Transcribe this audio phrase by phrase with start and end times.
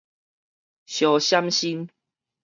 [0.87, 1.91] 相閃身